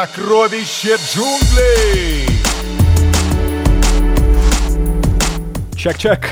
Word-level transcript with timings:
Сокровище 0.00 0.96
джунглей! 0.96 2.26
Чак-чак. 5.76 6.30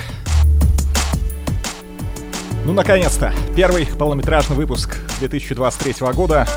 Ну, 2.65 2.73
наконец-то, 2.73 3.35
первый 3.55 3.85
полнометражный 3.85 4.57
выпуск 4.57 4.97
2023 5.19 5.97
года. 6.15 6.49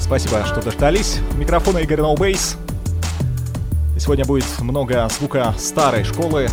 Спасибо, 0.00 0.44
что 0.46 0.60
дождались. 0.60 1.18
Микрофон 1.36 1.78
Игорь 1.78 2.00
Ноубейс. 2.00 2.56
И 3.94 4.00
сегодня 4.00 4.24
будет 4.24 4.46
много 4.58 5.08
звука 5.16 5.54
старой 5.58 6.02
школы. 6.02 6.48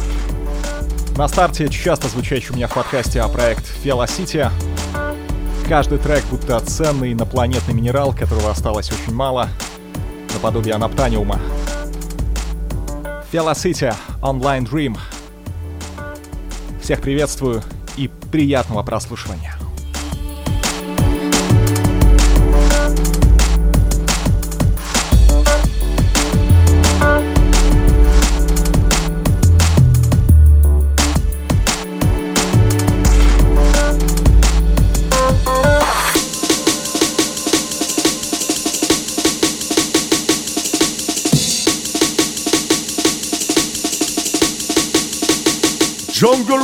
На 1.16 1.28
старте 1.28 1.68
часто 1.70 2.10
звучащий 2.10 2.52
у 2.52 2.56
меня 2.56 2.68
в 2.68 2.76
подкасте 2.76 3.24
проект 3.34 3.66
Velocity. 3.84 4.52
Каждый 5.68 5.98
трек 5.98 6.24
будто 6.32 6.58
ценный 6.62 7.12
инопланетный 7.12 7.74
минерал, 7.74 8.14
которого 8.14 8.52
осталось 8.52 8.90
очень 8.90 9.14
мало, 9.14 9.50
наподобие 10.34 10.76
анаптаниума. 10.76 11.42
Velocity 13.34 13.94
Online 14.22 14.66
Dream. 14.66 14.98
Всех 16.82 17.02
приветствую 17.02 17.62
и 17.98 18.08
приятного 18.32 18.82
прослушивания. 18.82 19.57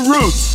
Roots! 0.08 0.53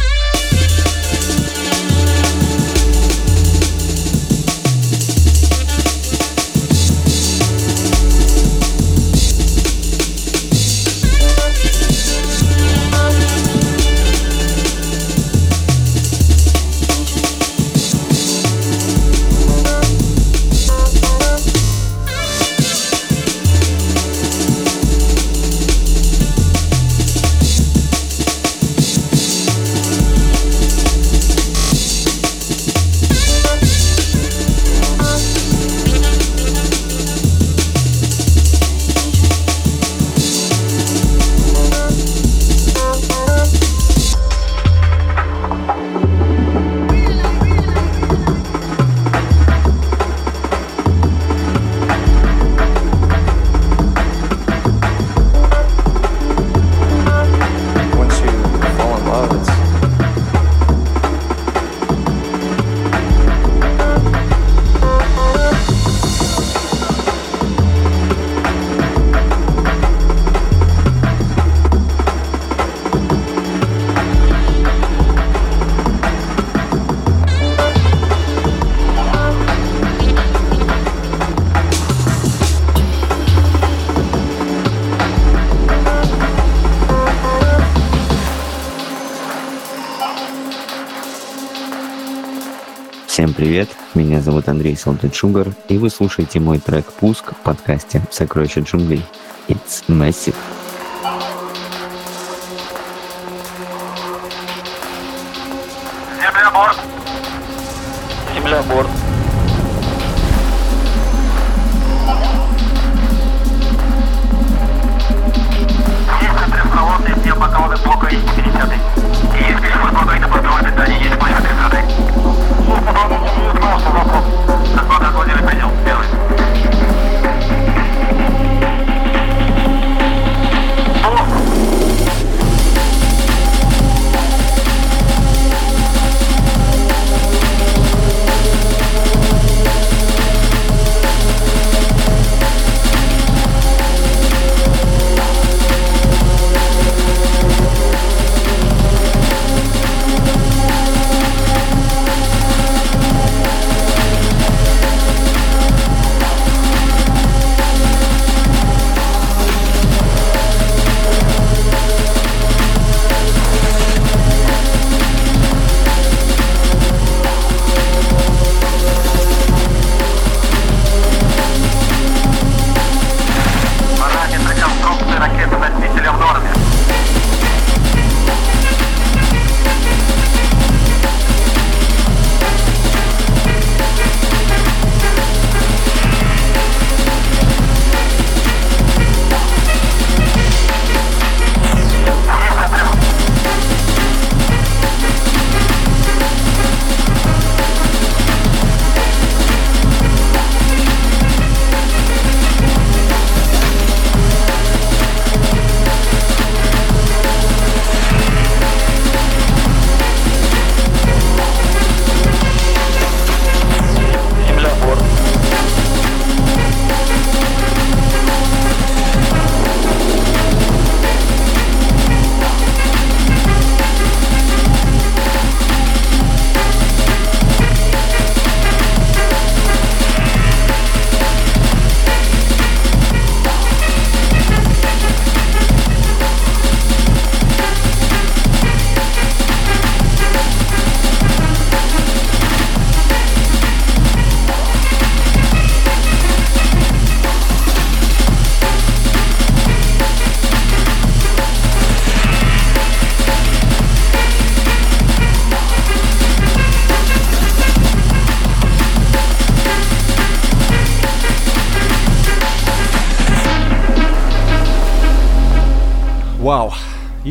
Зовут 94.28 94.46
Андрей 94.50 94.74
Salted 94.74 95.12
Sugar, 95.12 95.54
и 95.70 95.78
вы 95.78 95.88
слушаете 95.88 96.38
мой 96.38 96.58
трек 96.58 96.84
«Пуск» 96.92 97.32
в 97.32 97.36
подкасте 97.36 98.02
«Сокровища 98.10 98.60
джунглей». 98.60 99.02
It's 99.48 99.82
massive. 99.88 100.34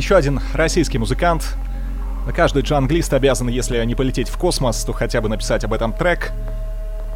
Еще 0.08 0.16
один 0.16 0.40
российский 0.54 0.98
музыкант. 1.00 1.58
Каждый 2.34 2.64
джанглист 2.64 3.12
обязан, 3.12 3.50
если 3.50 3.84
не 3.84 3.94
полететь 3.94 4.30
в 4.30 4.38
космос, 4.38 4.86
то 4.86 4.94
хотя 4.94 5.20
бы 5.20 5.28
написать 5.28 5.66
об 5.66 5.74
этом 5.74 5.92
трек. 5.92 6.32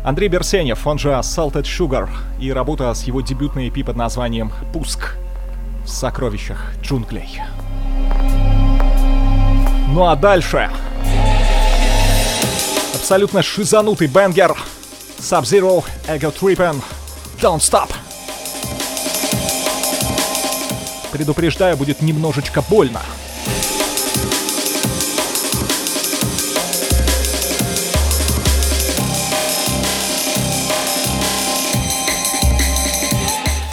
Андрей 0.04 0.28
Берсенев, 0.28 0.86
он 0.86 1.00
же 1.00 1.12
Salted 1.12 1.64
Sugar, 1.64 2.10
и 2.38 2.52
работа 2.52 2.94
с 2.94 3.04
его 3.04 3.22
дебютной 3.22 3.70
EP 3.70 3.86
под 3.86 3.96
названием 3.96 4.52
«Пуск» 4.74 5.16
в 5.86 5.88
сокровищах 5.88 6.74
джунглей. 6.82 7.42
Ну 9.88 10.06
а 10.06 10.18
дальше... 10.18 10.70
Абсолютно 12.94 13.42
шизанутый 13.42 14.08
бенгер 14.08 14.54
Sub-Zero, 15.18 15.86
Ego 16.10 16.34
Trippin', 16.38 16.84
Don't 17.40 17.60
Stop. 17.60 17.90
Предупреждаю, 21.12 21.76
будет 21.78 22.02
немножечко 22.02 22.62
больно. 22.62 23.02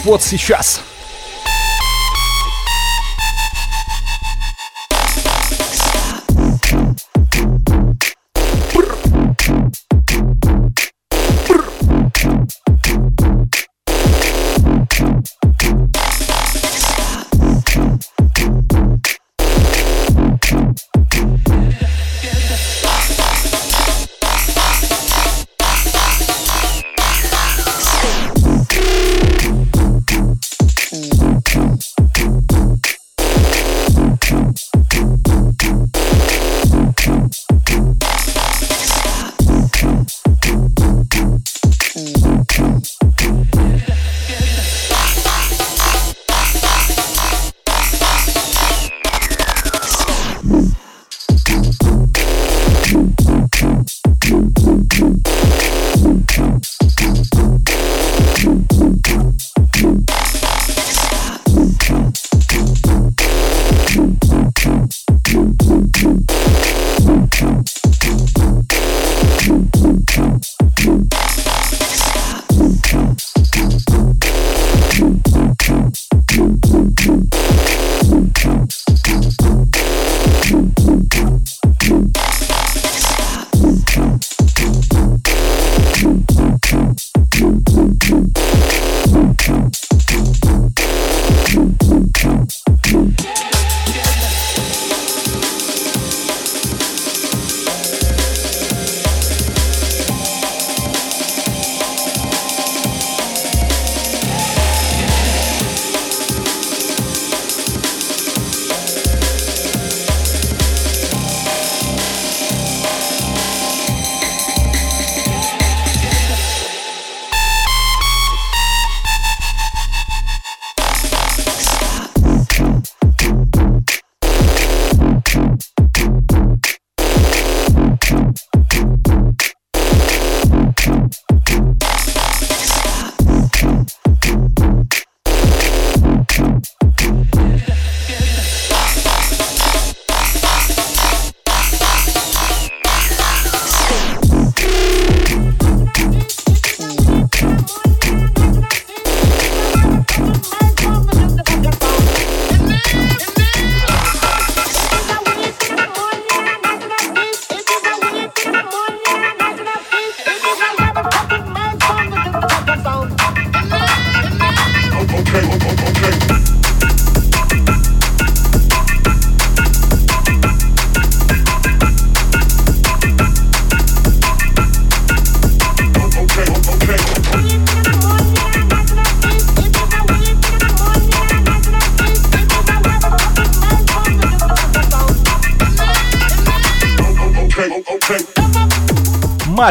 Вот 0.03 0.21
сейчас. 0.23 0.81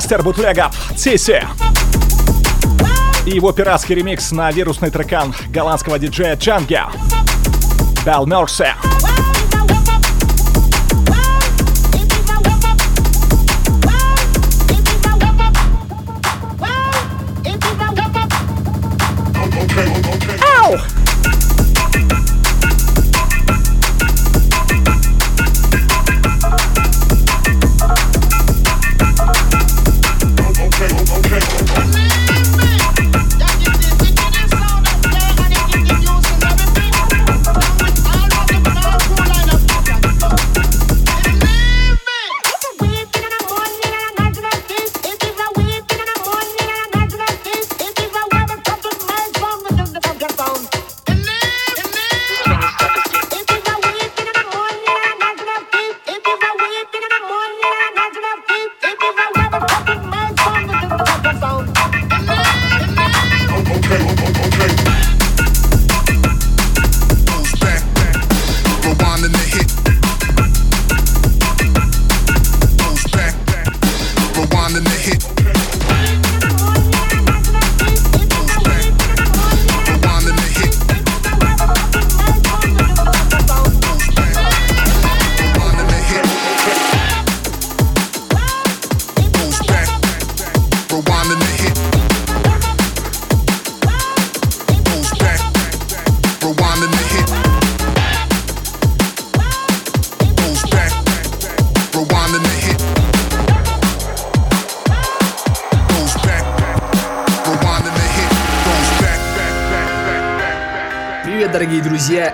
Мастер 0.09 0.23
бутлега 0.23 0.71
Тиси. 0.97 1.43
И 3.27 3.31
его 3.33 3.53
пиратский 3.53 3.95
ремикс 3.95 4.33
на 4.33 4.51
вирусный 4.51 4.91
трекан 4.91 5.35
голландского 5.51 5.99
диджея 5.99 6.35
Джанги. 6.35 6.81
Bell 8.07 8.25
Mercy. 8.25 8.98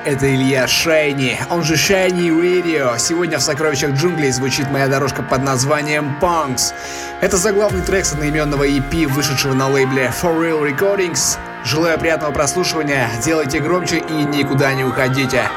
Это 0.04 0.32
Илья 0.32 0.66
Шайни, 0.66 1.38
он 1.50 1.62
же 1.62 1.74
Shiny 1.74 2.28
Radio. 2.28 2.98
Сегодня 2.98 3.38
в 3.38 3.42
«Сокровищах 3.42 3.92
джунглей» 3.92 4.30
звучит 4.30 4.70
моя 4.70 4.88
дорожка 4.88 5.22
под 5.22 5.42
названием 5.42 6.16
Punks. 6.20 6.74
Это 7.20 7.36
заглавный 7.36 7.82
трек 7.82 8.04
с 8.04 8.12
одноименного 8.12 8.68
EP, 8.68 9.06
вышедшего 9.06 9.54
на 9.54 9.68
лейбле 9.68 10.12
For 10.20 10.36
Real 10.38 10.62
Recordings. 10.62 11.38
Желаю 11.64 11.98
приятного 11.98 12.32
прослушивания, 12.32 13.08
делайте 13.24 13.60
громче 13.60 13.98
и 13.98 14.12
никуда 14.12 14.74
не 14.74 14.84
уходите. 14.84 15.48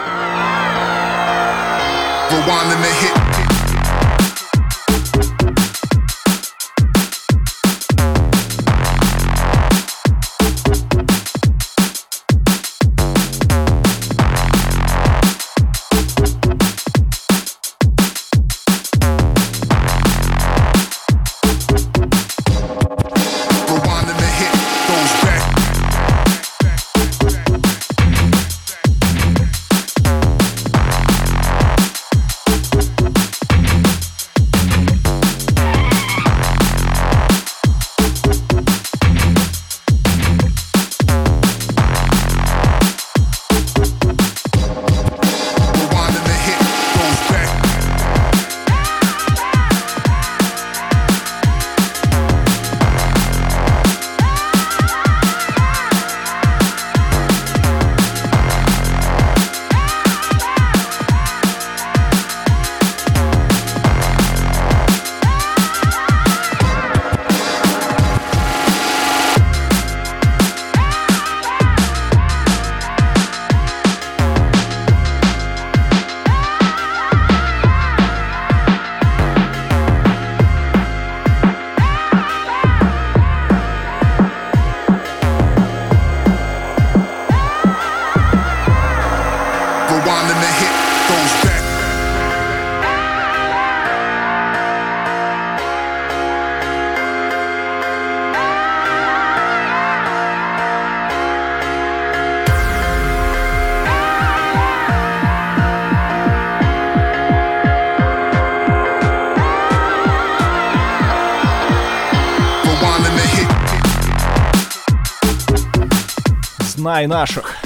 Знай 116.97 117.05
наших. 117.05 117.57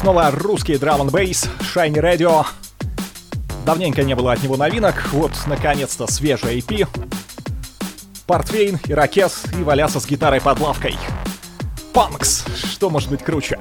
Снова 0.00 0.32
русский 0.32 0.76
драм 0.78 1.00
н 1.00 1.10
бейс, 1.10 1.48
Shiny 1.60 2.02
Radio. 2.02 2.44
Давненько 3.64 4.02
не 4.02 4.16
было 4.16 4.32
от 4.32 4.42
него 4.42 4.56
новинок, 4.56 5.00
вот, 5.12 5.30
наконец-то, 5.46 6.10
свежий 6.10 6.58
EP. 6.58 6.88
Портвейн, 8.26 8.80
Ирокез 8.86 9.44
и 9.56 9.62
валяться 9.62 10.00
с 10.00 10.06
гитарой 10.06 10.40
под 10.40 10.58
лавкой. 10.58 10.98
Панкс, 11.92 12.46
что 12.56 12.90
может 12.90 13.10
быть 13.10 13.22
круче? 13.22 13.60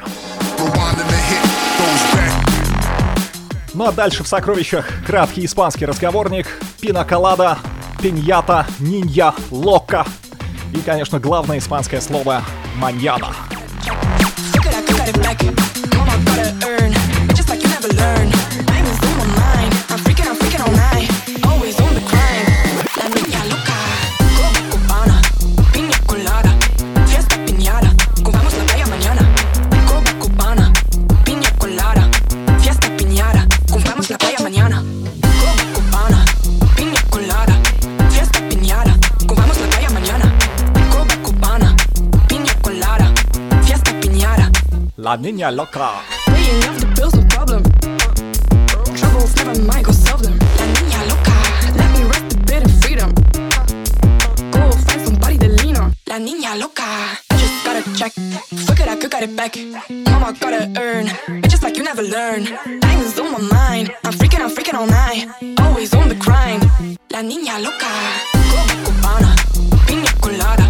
Ну 3.76 3.86
а 3.86 3.92
дальше 3.92 4.24
в 4.24 4.28
сокровищах 4.28 4.88
краткий 5.06 5.46
испанский 5.46 5.86
разговорник, 5.86 6.48
пинаколада, 6.82 7.60
пиньята, 8.02 8.66
нинья, 8.80 9.36
лока 9.52 10.08
и, 10.74 10.80
конечно, 10.80 11.20
главное 11.20 11.60
испанское 11.60 12.02
слово 12.02 12.42
«маньяна». 12.78 13.43
Somebody 55.06 55.38
to 55.38 55.48
lean 55.64 55.78
on. 55.78 55.94
La 56.08 56.20
niña 56.20 56.56
loca, 56.58 56.84
I 56.84 57.38
just 57.38 57.64
gotta 57.64 57.84
check. 57.96 58.12
Fuck 58.66 58.82
it, 58.82 58.88
I 58.90 58.98
could 58.98 59.12
got 59.12 59.24
it 59.24 59.34
back. 59.36 59.56
Mama 60.12 60.34
gotta 60.42 60.70
earn, 60.78 61.08
just 61.50 61.64
like 61.64 61.78
you 61.78 61.84
never 61.84 62.04
learn. 62.04 62.44
Diamonds 62.82 63.18
on 63.18 63.32
my 63.32 63.40
mind, 63.40 63.96
I'm 64.04 64.12
freaking, 64.12 64.42
I'm 64.42 64.52
freaking 64.52 64.74
all 64.74 64.88
night. 64.88 65.28
Always 65.60 65.94
on 65.94 66.10
the 66.10 66.16
grind. 66.16 66.64
La 67.12 67.22
niña 67.22 67.60
loca, 67.64 67.92
go 68.52 68.60
cubana, 68.84 69.36
piña 69.88 70.12
colada, 70.20 70.63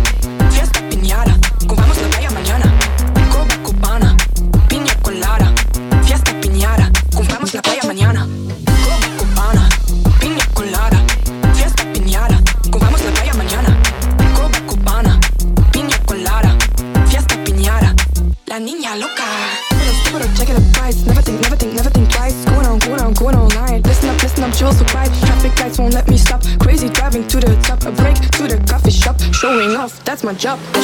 my 30.24 30.34
job. 30.34 30.83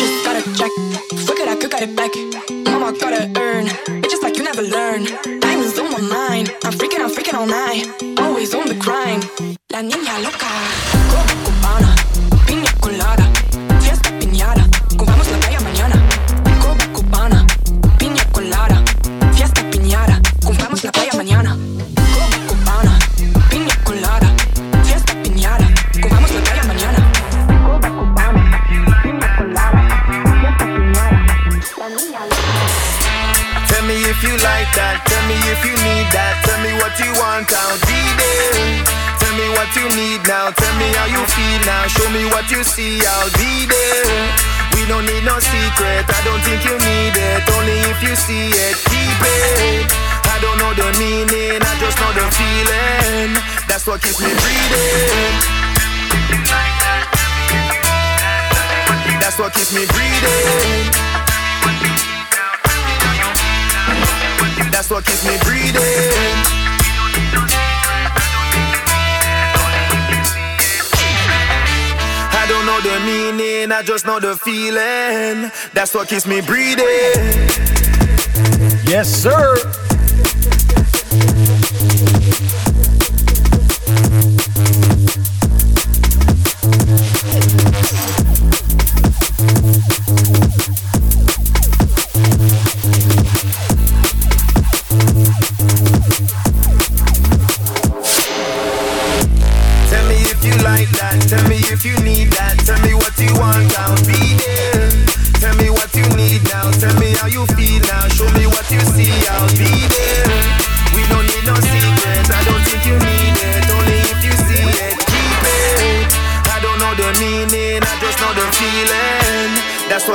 that's 75.92 75.96
what 75.96 76.08
keeps 76.08 76.28
me 76.28 76.40
breathing. 76.42 76.89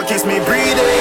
kiss 0.06 0.26
me, 0.26 0.38
breathe 0.40 0.76
it. 0.76 0.93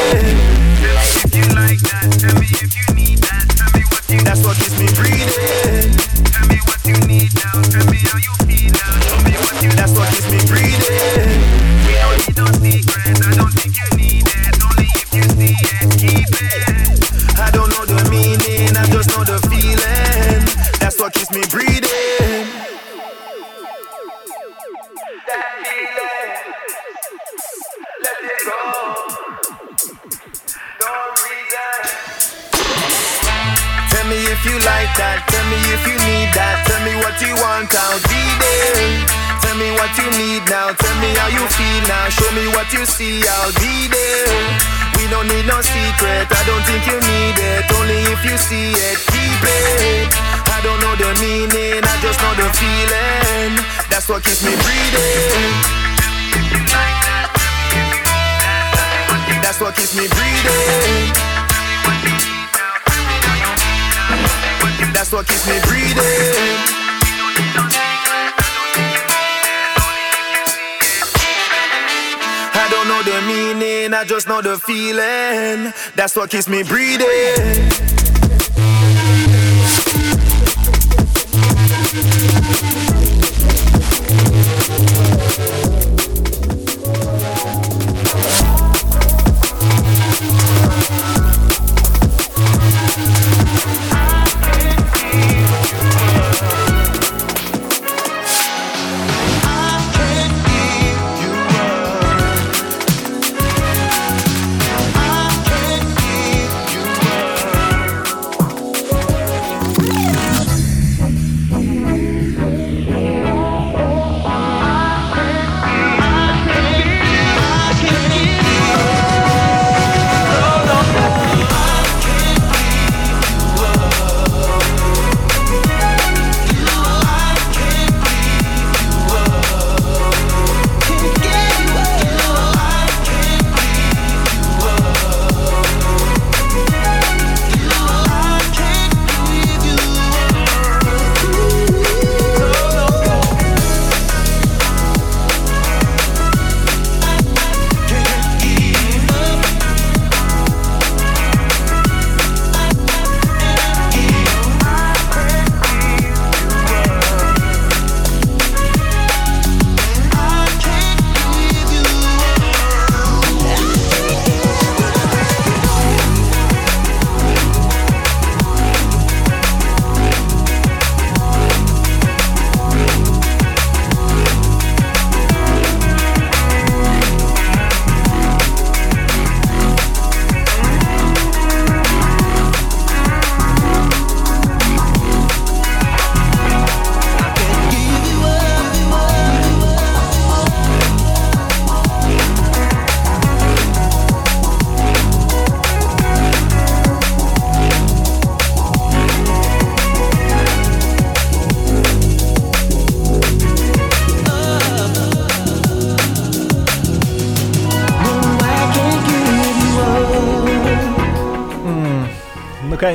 that's 76.13 76.21
what 76.21 76.29
keeps 76.29 76.47
me 76.47 76.61
breathing. 76.61 76.82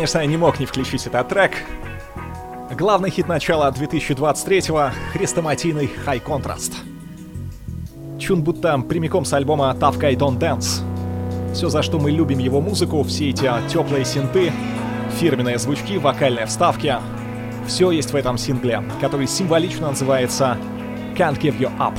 конечно, 0.09 0.21
я 0.21 0.27
не 0.27 0.38
мог 0.38 0.59
не 0.59 0.64
включить 0.64 1.07
этот 1.07 1.29
трек. 1.29 1.53
Главный 2.71 3.11
хит 3.11 3.29
начала 3.29 3.71
2023-го— 3.71 4.90
хрестоматийный 5.12 5.90
High 6.07 6.23
Contrast. 6.25 6.73
Чун 8.18 8.42
будто 8.42 8.79
прямиком 8.79 9.27
с 9.27 9.35
альбома 9.35 9.77
Tough 9.79 9.99
Guy 9.99 10.16
Don't 10.16 10.38
Dance. 10.38 10.83
Все, 11.53 11.68
за 11.68 11.83
что 11.83 11.99
мы 11.99 12.11
любим 12.11 12.38
его 12.38 12.62
музыку, 12.62 13.03
все 13.03 13.29
эти 13.29 13.51
теплые 13.68 14.07
синты, 14.07 14.51
фирменные 15.21 15.59
звучки, 15.59 15.99
вокальные 15.99 16.47
вставки— 16.47 16.97
все 17.66 17.90
есть 17.90 18.11
в 18.11 18.16
этом 18.16 18.38
сингле, 18.38 18.83
который 19.03 19.27
символично 19.27 19.88
называется 19.88 20.57
«Can't 21.18 21.38
Give 21.38 21.59
You 21.59 21.71
Up». 21.79 21.99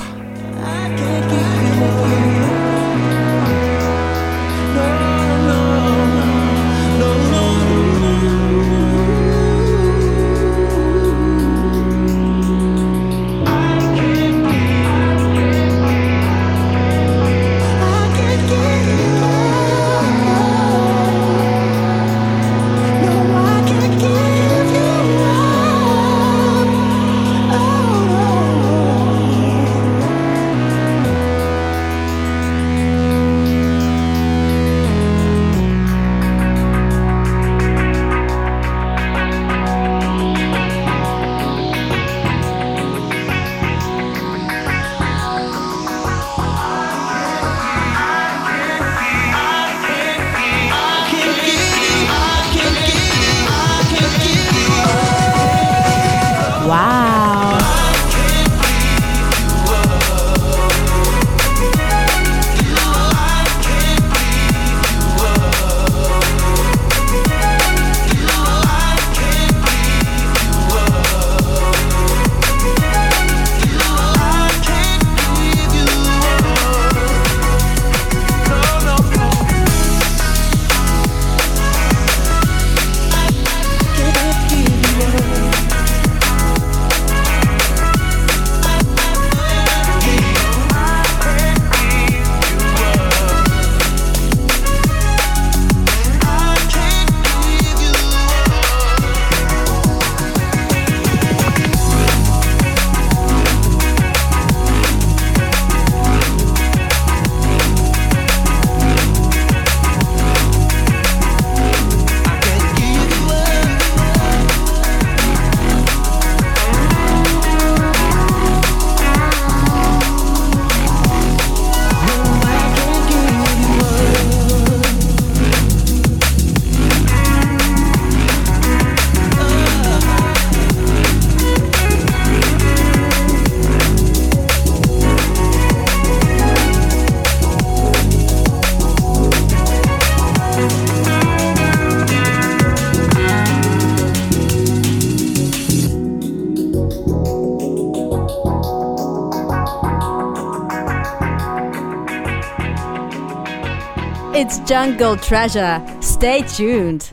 Jungle 154.65 155.17
Treasure. 155.17 155.81
Stay 155.99 156.43
tuned. 156.43 157.11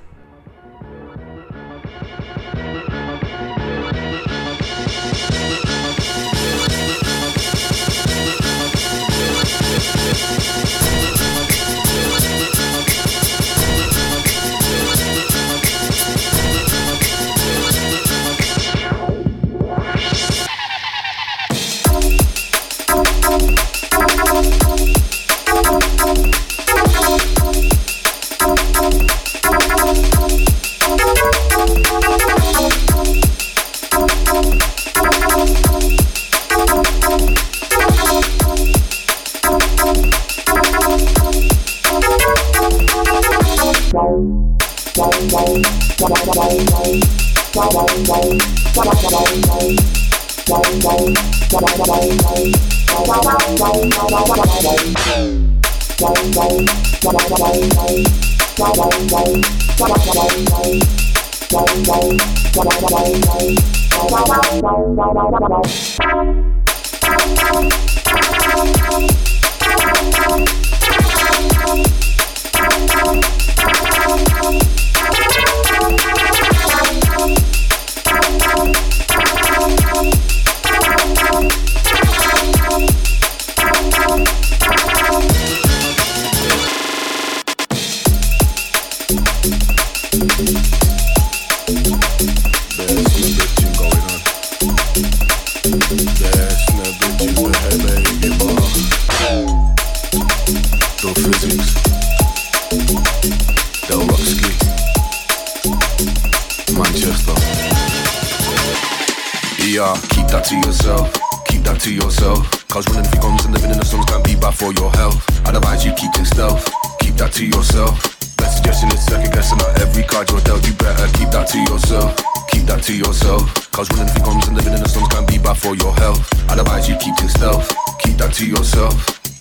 And 124.77 124.85
the 124.85 124.89
slums 124.89 125.09
can 125.09 125.25
be 125.27 125.39
bad 125.39 125.57
for 125.57 125.75
your 125.75 125.95
health. 125.95 126.21
Advise 126.51 126.89
you 126.89 126.97
keep 126.97 127.17
things 127.17 127.33
stealth. 127.33 127.73
Keep 127.99 128.19
that 128.19 128.33
to 128.35 128.47
yourself. 128.47 128.95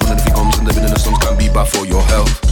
Running 0.04 0.24
through 0.24 0.34
guns 0.34 0.58
and 0.58 0.68
living 0.68 0.84
in 0.84 0.90
the 0.90 1.00
slums 1.00 1.20
can 1.20 1.38
be 1.38 1.50
bad 1.50 1.68
for 1.68 1.86
your 1.86 2.02
health. 2.04 2.45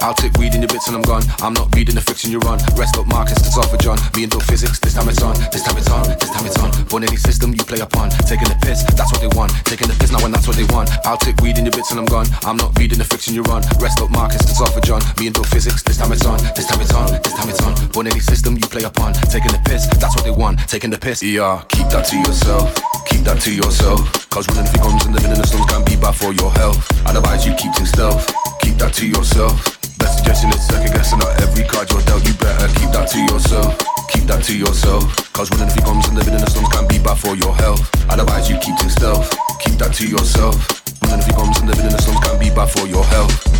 I'll 0.00 0.14
take 0.14 0.32
reading 0.38 0.60
your 0.60 0.68
bits 0.68 0.88
and 0.88 0.96
I'm 0.96 1.02
gone. 1.02 1.22
I'm 1.40 1.54
not 1.54 1.74
reading 1.74 1.94
the 1.94 2.00
fiction 2.00 2.30
you're 2.30 2.44
on. 2.46 2.58
Rest 2.76 2.96
up, 2.96 3.06
Marcus, 3.06 3.38
it's 3.38 3.58
off 3.58 3.70
for 3.70 3.76
John. 3.76 3.98
Me 4.16 4.24
and 4.24 4.32
do 4.32 4.40
physics, 4.40 4.78
this 4.80 4.94
time 4.94 5.08
it's 5.08 5.22
on. 5.22 5.34
This 5.52 5.62
time 5.62 5.76
it's 5.76 5.90
on, 5.90 6.08
this 6.18 6.30
time 6.30 6.46
it's 6.46 6.58
on. 6.58 6.70
Born 6.86 7.04
any 7.04 7.16
system 7.16 7.52
you 7.54 7.64
play 7.64 7.80
upon. 7.80 8.10
Taking 8.26 8.48
the 8.48 8.58
piss, 8.62 8.82
that's 8.82 9.12
what 9.12 9.20
they 9.20 9.30
want. 9.36 9.52
Taking 9.64 9.88
the 9.88 9.96
piss 9.98 10.12
now 10.12 10.24
and 10.24 10.34
that's 10.34 10.46
what 10.46 10.56
they 10.56 10.68
want. 10.74 10.90
I'll 11.04 11.18
take 11.18 11.36
reading 11.42 11.64
your 11.64 11.72
bits 11.72 11.90
and 11.90 12.00
I'm 12.00 12.06
gone. 12.06 12.26
I'm 12.44 12.56
not 12.56 12.76
reading 12.78 12.98
the 12.98 13.04
fiction 13.04 13.34
you're 13.34 13.48
on. 13.50 13.62
Rest 13.78 14.00
up, 14.00 14.10
Marcus, 14.10 14.42
it's 14.42 14.60
off 14.60 14.74
for 14.74 14.80
John. 14.80 15.00
Me 15.18 15.26
and 15.26 15.34
do 15.34 15.42
physics, 15.44 15.82
this 15.82 15.98
time 15.98 16.12
it's 16.12 16.24
on. 16.26 16.38
This 16.54 16.66
time 16.66 16.80
it's 16.80 16.94
on, 16.94 17.12
this 17.22 17.34
time 17.34 17.48
it's 17.48 17.62
on. 17.62 17.74
Born 17.92 18.06
any 18.06 18.20
system 18.20 18.54
you 18.56 18.66
play 18.68 18.84
upon. 18.84 19.12
Taking 19.30 19.52
the 19.52 19.60
piss, 19.64 19.86
that's 20.00 20.14
what 20.16 20.24
they 20.24 20.34
want. 20.34 20.58
Taking 20.68 20.90
the 20.90 20.98
piss. 20.98 21.22
Yeah, 21.22 21.62
keep 21.68 21.88
that 21.88 22.06
to 22.10 22.16
yourself. 22.18 22.74
Keep 23.06 23.22
that 23.24 23.40
to 23.42 23.54
yourself. 23.54 24.28
Cause 24.30 24.48
running 24.48 24.70
for 24.72 24.78
guns 24.78 25.04
and 25.06 25.14
living 25.14 25.30
in 25.30 25.38
the 25.38 25.46
slums 25.46 25.70
can 25.70 25.84
be 25.84 25.96
bad 25.96 26.14
for 26.14 26.32
your 26.32 26.50
health. 26.52 26.90
Advise 27.06 27.46
you 27.46 27.54
keep 27.54 27.72
things 27.74 27.90
stealth. 27.90 28.26
Keep 28.60 28.78
that 28.78 28.92
to 28.94 29.06
yourself. 29.06 29.83
Best 30.04 30.18
suggestion 30.18 30.50
is 30.50 30.66
second 30.66 30.92
guessing 30.92 31.18
not 31.18 31.40
every 31.40 31.64
card 31.64 31.90
you're 31.90 32.02
dealt. 32.02 32.28
You 32.28 32.34
better 32.34 32.68
keep 32.78 32.90
that 32.92 33.08
to 33.08 33.18
yourself. 33.24 33.78
Keep 34.10 34.24
that 34.24 34.44
to 34.44 34.54
yourself. 34.54 35.32
Cause 35.32 35.50
running 35.52 35.70
for 35.70 35.80
guns 35.80 36.06
and 36.08 36.14
living 36.18 36.34
in 36.34 36.40
the 36.40 36.50
slums 36.50 36.68
can 36.68 36.86
be 36.88 36.98
bad 36.98 37.16
for 37.16 37.34
your 37.34 37.56
health. 37.56 37.88
I'd 38.10 38.20
you 38.50 38.58
keep 38.58 38.76
to 38.76 38.90
stealth. 38.90 39.32
Keep 39.60 39.78
that 39.78 39.94
to 39.94 40.06
yourself. 40.06 40.83
Running 41.08 41.26
for 41.26 41.36
guns 41.36 41.58
and 41.58 41.68
living 41.68 41.86
in 41.86 41.92
the 41.92 42.00
slums 42.00 42.20
can 42.20 42.38
be 42.38 42.50
bad 42.50 42.70
for 42.70 42.86
your 42.86 43.04
health. 43.04 43.54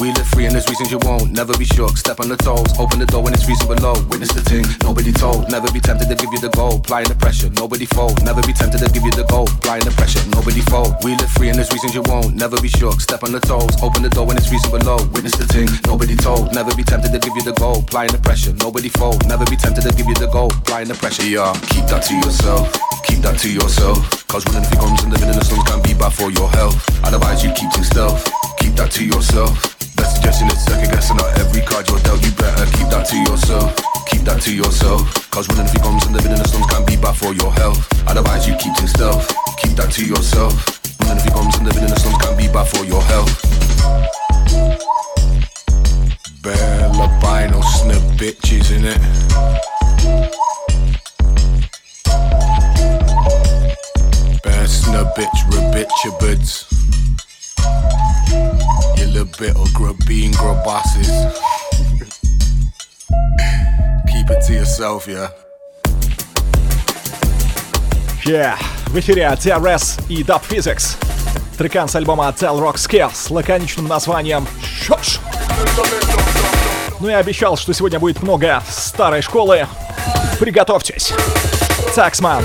We 0.00 0.12
live 0.14 0.28
free 0.28 0.46
and 0.46 0.54
there's 0.54 0.68
reasons 0.68 0.92
you 0.92 0.98
won't. 1.02 1.32
Never 1.32 1.58
be 1.58 1.64
shook, 1.64 1.98
step 1.98 2.20
on 2.20 2.28
the 2.28 2.36
toes. 2.36 2.70
Open 2.78 3.00
the 3.02 3.06
door 3.06 3.22
when 3.22 3.34
it's 3.34 3.48
reasonable 3.50 3.82
low. 3.82 3.98
Witness 4.06 4.30
the 4.30 4.42
thing, 4.46 4.62
nobody 4.86 5.10
told. 5.10 5.50
Never 5.50 5.66
be 5.74 5.80
tempted 5.80 6.06
to 6.06 6.14
give 6.14 6.30
you 6.30 6.38
the 6.38 6.54
goal. 6.54 6.78
Applying 6.78 7.08
the 7.10 7.16
pressure, 7.18 7.50
nobody 7.50 7.84
fold. 7.86 8.22
Never 8.22 8.38
be 8.46 8.54
tempted 8.54 8.78
to 8.78 8.86
give 8.94 9.02
you 9.02 9.10
the 9.10 9.26
goal. 9.26 9.50
Applying 9.50 9.82
the 9.82 9.90
pressure, 9.90 10.22
nobody 10.30 10.62
fold. 10.70 10.94
We 11.02 11.18
live 11.18 11.30
free 11.34 11.50
and 11.50 11.58
there's 11.58 11.72
reasons 11.74 11.98
you 11.98 12.06
won't. 12.06 12.38
Never 12.38 12.54
be 12.62 12.70
shook, 12.70 13.00
step 13.02 13.26
on 13.26 13.32
the 13.34 13.42
toes. 13.42 13.74
Open 13.82 14.06
the 14.06 14.10
door 14.10 14.26
when 14.26 14.38
it's 14.38 14.46
reasonable 14.54 14.86
low. 14.86 15.02
Witness 15.10 15.34
the 15.34 15.50
thing, 15.50 15.66
nobody 15.90 16.14
told. 16.14 16.54
Never 16.54 16.70
be 16.78 16.86
tempted 16.86 17.10
to 17.10 17.18
give 17.18 17.34
you 17.34 17.42
the 17.42 17.58
goal. 17.58 17.82
Applying 17.82 18.14
the 18.14 18.22
pressure, 18.22 18.54
nobody 18.62 18.88
fold. 18.94 19.26
Never 19.26 19.44
be 19.50 19.58
tempted 19.58 19.82
to 19.82 19.90
give 19.98 20.06
you 20.06 20.14
the 20.14 20.30
goal. 20.30 20.54
Applying 20.62 20.86
the 20.86 20.94
pressure, 20.94 21.26
yeah. 21.26 21.50
Keep 21.74 21.90
that 21.90 22.06
to 22.06 22.14
yourself. 22.14 22.70
Keep 23.02 23.26
that 23.26 23.34
to 23.42 23.50
yourself. 23.50 23.98
Cause 24.30 24.46
running 24.46 24.62
for 24.70 24.78
guns 24.78 25.02
and 25.02 25.10
living 25.10 25.26
in 25.26 25.34
the 25.34 25.42
slums 25.42 25.66
can 25.66 25.82
be 25.82 25.90
bad 25.90 26.14
for 26.14 26.30
your 26.30 26.46
health. 26.54 26.77
Advise 27.04 27.42
you 27.44 27.52
keep 27.52 27.70
to 27.72 27.84
stealth. 27.84 28.24
Keep 28.58 28.74
that 28.76 28.90
to 28.92 29.04
yourself. 29.04 29.54
Best 29.96 30.16
suggestion 30.16 30.48
is 30.48 30.62
second 30.64 30.90
guessing 30.90 31.16
not 31.16 31.38
every 31.38 31.62
card 31.62 31.88
you're 31.88 31.98
dealt. 32.00 32.22
You 32.24 32.32
better 32.32 32.66
keep 32.76 32.88
that 32.88 33.06
to 33.10 33.16
yourself. 33.16 33.74
Keep 34.06 34.22
that 34.22 34.40
to 34.42 34.54
yourself. 34.54 35.30
Cause 35.30 35.48
running 35.48 35.66
through 35.66 35.82
guns 35.82 36.06
and 36.06 36.14
living 36.14 36.32
in 36.32 36.38
the 36.38 36.48
slums 36.48 36.66
can 36.66 36.84
be 36.84 36.96
bad 36.96 37.16
for 37.16 37.32
your 37.34 37.52
health. 37.52 37.80
I'd 38.08 38.46
you 38.46 38.56
keep 38.56 38.74
to 38.76 38.86
stealth. 38.88 39.28
Keep 39.58 39.76
that 39.76 39.90
to 39.92 40.04
yourself. 40.04 40.54
Running 41.02 41.22
through 41.22 41.34
guns 41.34 41.56
and 41.56 41.66
living 41.66 41.84
in 41.84 41.90
the 41.90 42.00
slums 42.00 42.18
can 42.18 42.36
be 42.36 42.48
bad 42.48 42.68
for 42.68 42.84
your 42.84 43.02
health. 43.02 43.34
Bare 46.42 46.90
albino 46.94 47.60
snip 47.62 48.02
bitches 48.18 48.70
in 48.70 48.84
it. 48.84 49.00
Bare 54.68 54.76
snub 54.76 55.14
bitch, 55.14 55.40
rabitcha 55.50 56.10
buds. 56.20 56.66
You 58.98 59.06
little 59.06 59.24
bit 59.38 59.56
of 59.56 59.72
grub 59.72 59.96
bean 60.06 60.32
grub 60.32 60.62
bosses. 60.64 61.08
Keep 64.12 64.30
it 64.30 64.42
to 64.46 64.52
yourself, 64.52 65.08
yeah. 65.08 65.30
Yeah. 68.24 68.58
В 68.88 68.98
эфире 68.98 69.34
TRS 69.38 70.02
и 70.08 70.22
Dub 70.22 70.42
Physics. 70.42 70.96
Трекан 71.56 71.88
с 71.88 71.94
альбома 71.94 72.28
Tell 72.38 72.60
Rock 72.60 72.76
Scale 72.76 73.10
с 73.14 73.30
лаконичным 73.30 73.86
названием 73.86 74.46
«Шош». 74.62 75.20
Ну 77.00 77.08
и 77.08 77.12
обещал, 77.12 77.56
что 77.56 77.72
сегодня 77.72 77.98
будет 77.98 78.22
много 78.22 78.62
старой 78.68 79.22
школы. 79.22 79.66
Приготовьтесь. 80.38 81.12
Taxman. 81.96 82.44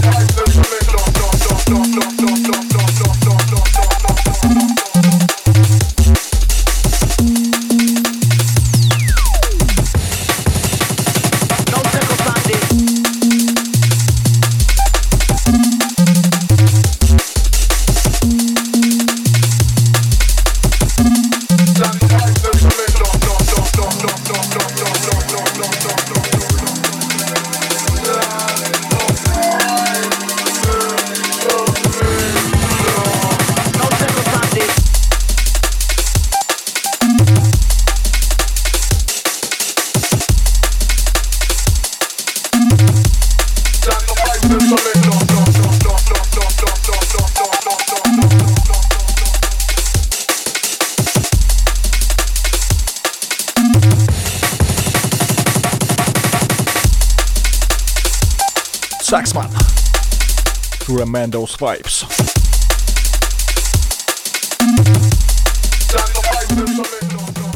Tremendos 61.31 61.57
Vibes. 61.59 62.05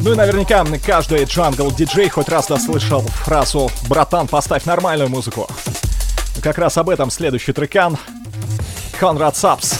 Ну 0.02 0.14
и 0.14 0.16
наверняка 0.16 0.64
каждый 0.86 1.24
джангл-диджей 1.24 2.10
хоть 2.10 2.30
раз 2.30 2.48
дослышал 2.48 3.02
фразу 3.02 3.70
«Братан, 3.90 4.28
поставь 4.28 4.66
нормальную 4.66 5.10
музыку». 5.10 5.48
Как 6.42 6.58
раз 6.58 6.78
об 6.78 6.90
этом 6.90 7.12
следующий 7.12 7.54
трекан. 7.54 7.98
Конрад 9.00 9.36
Сапс. 9.36 9.74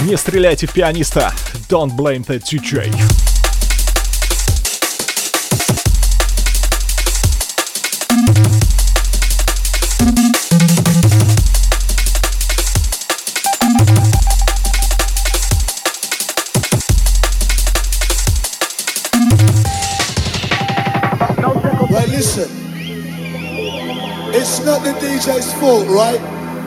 Не 0.00 0.16
стреляйте 0.16 0.66
в 0.66 0.72
пианиста. 0.72 1.32
Don't 1.68 1.94
blame 1.96 2.26
the 2.26 2.40
DJ. 2.40 3.23
The 24.84 24.92
DJ's 25.00 25.52
fault, 25.54 25.88
right? 25.88 26.20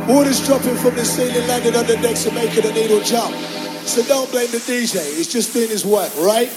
Water's 0.07 0.45
dropping 0.45 0.75
from 0.75 0.95
the 0.95 1.05
ceiling, 1.05 1.47
landing 1.47 1.75
on 1.75 1.85
the 1.85 1.97
decks 1.97 2.25
and 2.25 2.33
making 2.33 2.63
the 2.63 2.73
needle 2.73 3.01
jump. 3.01 3.35
So 3.85 4.01
don't 4.03 4.29
blame 4.31 4.49
the 4.51 4.57
DJ. 4.57 5.15
He's 5.15 5.27
just 5.27 5.53
doing 5.53 5.69
his 5.69 5.85
work, 5.85 6.11
right? 6.17 6.49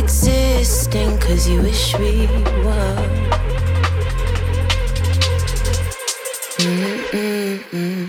existing 0.00 1.18
cause 1.18 1.46
you 1.46 1.60
wish 1.60 1.94
we 1.98 2.26
were. 2.64 2.96
Mm-mm-mm. 6.58 7.99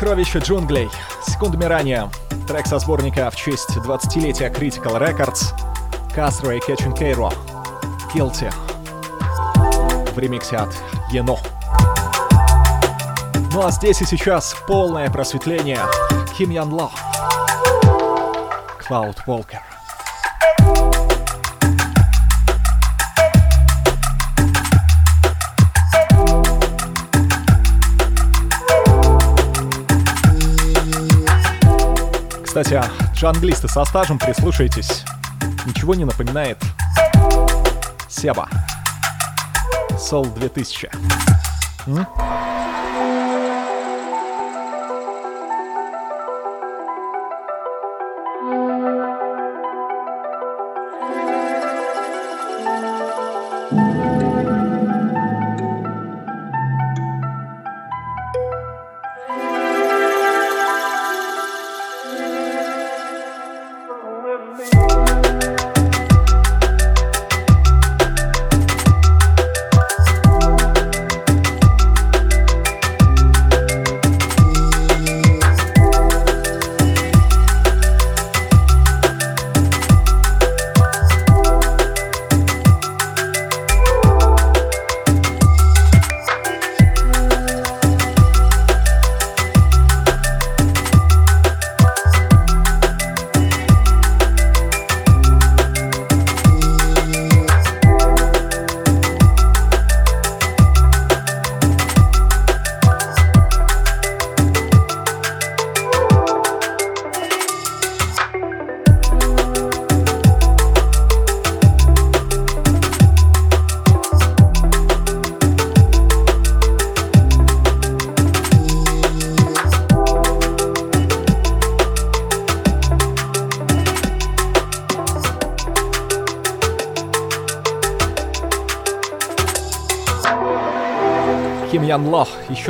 «Сокровище 0.00 0.38
джунглей». 0.38 0.88
Секундами 1.26 1.64
ранее 1.64 2.10
трек 2.48 2.66
со 2.66 2.78
сборника 2.78 3.30
в 3.30 3.36
честь 3.36 3.76
20-летия 3.76 4.50
Critical 4.50 4.98
Records 4.98 5.52
«Castro 6.16 6.56
и 6.56 6.60
Catching 6.60 6.96
Cairo» 6.96 7.30
«Guilty» 8.14 8.50
в 10.14 10.18
ремиксе 10.18 10.56
от 10.56 10.74
Ено. 11.12 11.36
Ну 13.52 13.66
а 13.66 13.70
здесь 13.70 14.00
и 14.00 14.06
сейчас 14.06 14.56
полное 14.66 15.10
просветление 15.10 15.80
Kim 16.38 16.50
Ян 16.50 16.72
Ло, 16.72 16.90
Cloud 18.88 19.18
Волка. 19.26 19.59
Кстати, 32.62 32.74
а 32.74 33.14
жонглисты 33.16 33.68
со 33.68 33.86
стажем, 33.86 34.18
прислушайтесь. 34.18 35.02
Ничего 35.64 35.94
не 35.94 36.04
напоминает 36.04 36.58
Себа. 38.06 38.50
Сол 39.98 40.26
2000. 40.26 40.90
М? 41.86 42.06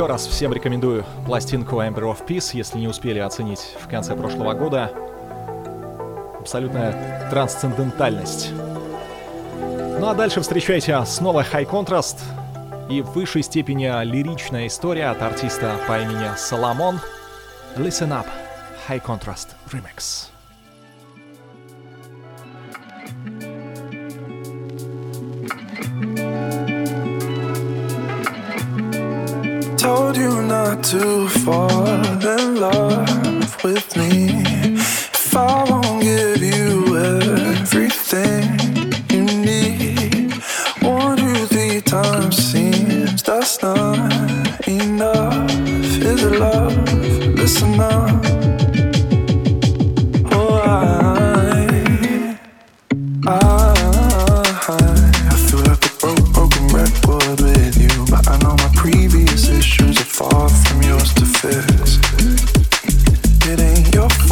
Еще 0.01 0.07
раз 0.07 0.25
всем 0.25 0.51
рекомендую 0.51 1.05
пластинку 1.27 1.75
Amber 1.75 2.11
of 2.11 2.25
Peace, 2.25 2.57
если 2.57 2.79
не 2.79 2.87
успели 2.87 3.19
оценить 3.19 3.59
в 3.79 3.87
конце 3.87 4.15
прошлого 4.15 4.55
года. 4.55 4.91
Абсолютная 6.39 7.29
трансцендентальность. 7.29 8.49
Ну 9.99 10.09
а 10.09 10.15
дальше 10.15 10.41
встречайте 10.41 10.99
снова 11.05 11.43
High 11.43 11.69
Contrast 11.69 12.17
и 12.89 13.03
в 13.03 13.11
высшей 13.11 13.43
степени 13.43 13.91
лиричная 14.03 14.65
история 14.65 15.05
от 15.05 15.21
артиста 15.21 15.75
по 15.87 16.01
имени 16.01 16.35
Соломон. 16.35 16.99
Listen 17.75 18.09
up, 18.09 18.25
High 18.89 19.05
Contrast. 19.05 19.49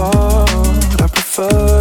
I 0.01 1.07
prefer. 1.11 1.78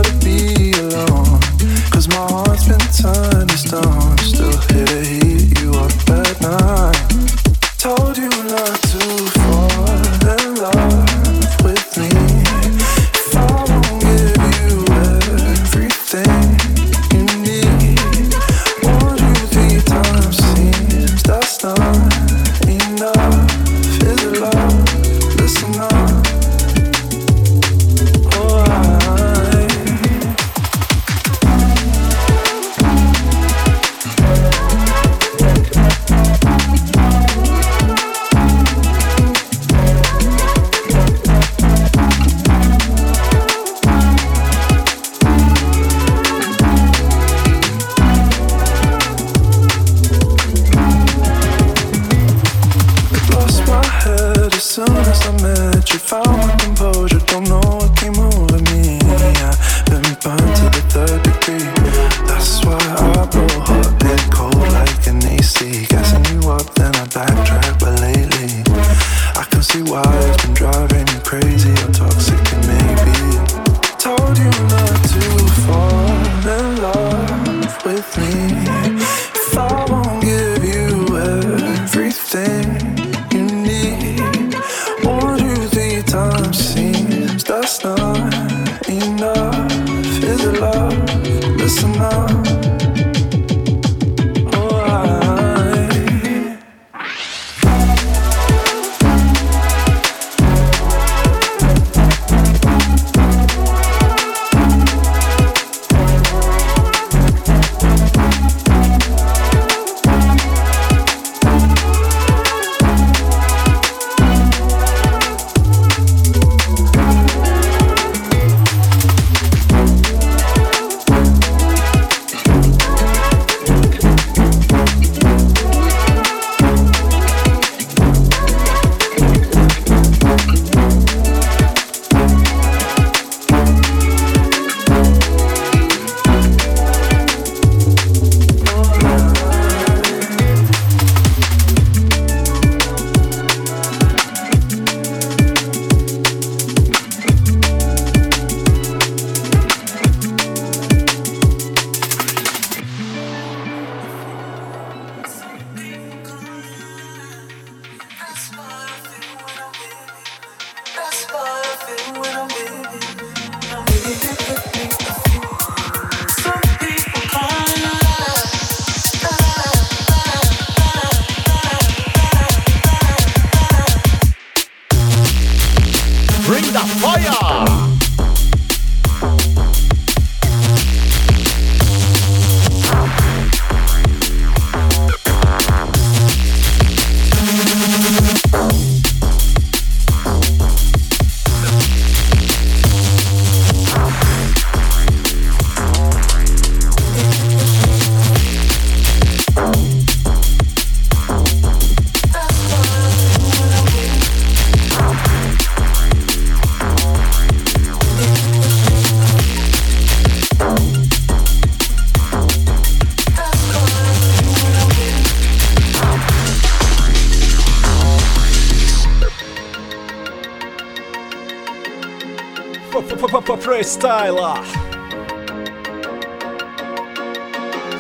фристайла. 224.08 224.58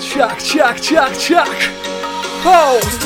Чак, 0.01 0.41
чак, 0.41 0.81
чак, 0.81 1.17
чак. 1.17 1.49
Оу! 2.45 2.96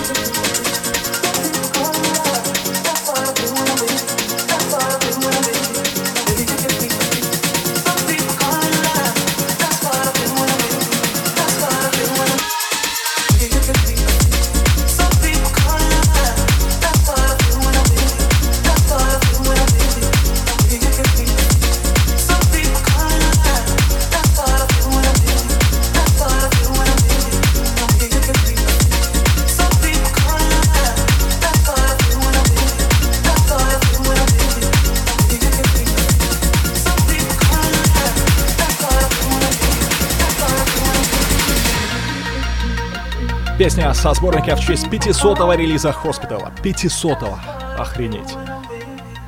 Песня 43.63 43.95
со 43.95 44.13
сборника 44.13 44.57
в 44.57 44.61
честь 44.61 44.89
500-го 44.89 45.53
релиза 45.53 45.93
Хоспитала. 45.93 46.53
500-го. 46.65 47.39
Охренеть. 47.81 48.35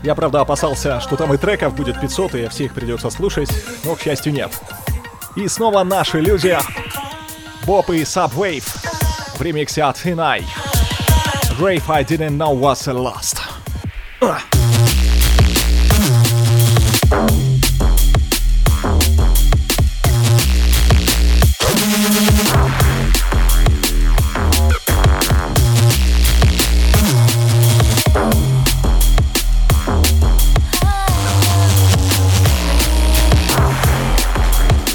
Я, 0.02 0.16
правда, 0.16 0.40
опасался, 0.40 1.00
что 1.00 1.14
там 1.14 1.32
и 1.32 1.36
треков 1.36 1.76
будет 1.76 2.00
500, 2.00 2.34
и 2.34 2.48
все 2.48 2.64
их 2.64 2.74
придется 2.74 3.10
слушать, 3.10 3.48
но, 3.84 3.94
к 3.94 4.00
счастью, 4.00 4.32
нет. 4.32 4.50
И 5.36 5.46
снова 5.46 5.84
наши 5.84 6.18
люди. 6.18 6.58
Боб 7.64 7.90
и 7.90 8.02
Subwave 8.02 8.66
в 9.38 9.40
ремиксе 9.40 9.84
от 9.84 10.04
Hinai. 10.04 10.42
Grave 11.56 11.84
I 11.88 12.02
didn't 12.02 12.36
know 12.36 12.50
was 12.50 12.88
a 12.88 12.92
lost. 12.92 13.38
Uh. 14.20 14.53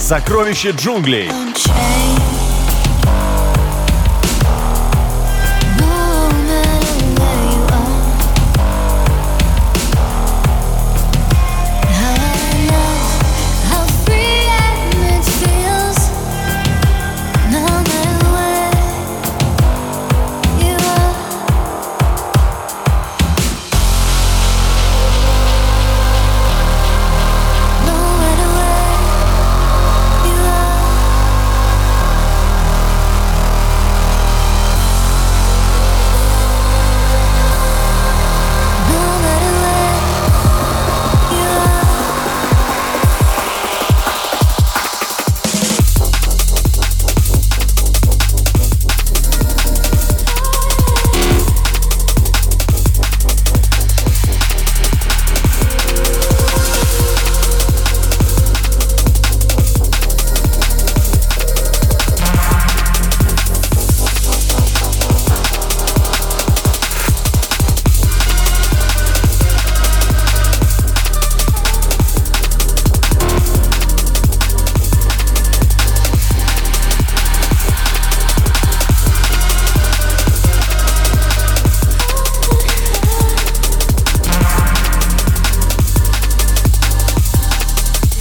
Сокровище 0.09 0.71
джунглей. 0.71 1.29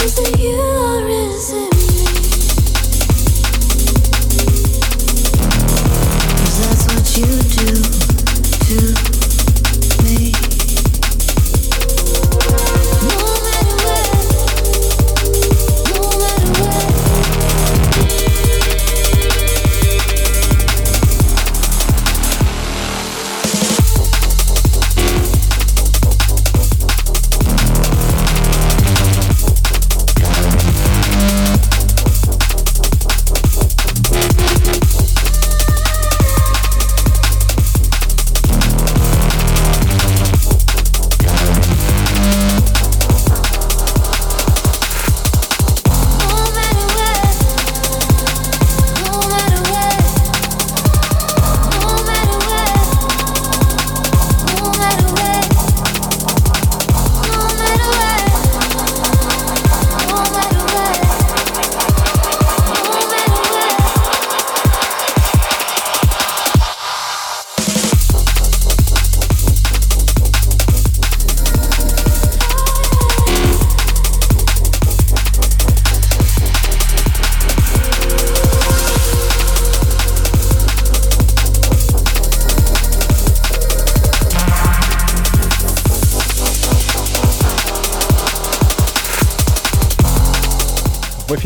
whisper 0.00 0.38
you. 0.38 0.77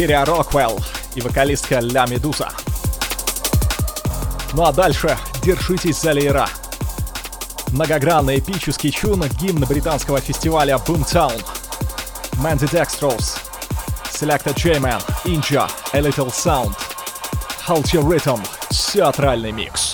Эфире 0.03 0.25
Роквелл 0.25 0.81
и 1.15 1.21
вокалистка 1.21 1.79
Ля 1.79 2.07
Медуза. 2.07 2.49
Ну 4.53 4.65
а 4.65 4.73
дальше 4.73 5.17
держитесь 5.45 6.01
за 6.01 6.11
леера. 6.11 6.49
Многогранный 7.69 8.41
эпический 8.41 8.91
чун 8.91 9.23
гимн 9.39 9.65
британского 9.65 10.21
фестиваля 10.21 10.75
Boomtown. 10.75 11.41
Mandy 12.43 12.69
Dextrose, 12.69 13.39
Selecta 14.13 14.53
J-Man, 14.53 15.01
Inja, 15.25 15.71
A 15.93 16.01
Little 16.01 16.33
Sound, 16.33 16.75
Halt 17.69 17.85
Your 17.93 18.03
Rhythm, 18.03 18.41
театральный 18.71 19.53
микс. 19.53 19.92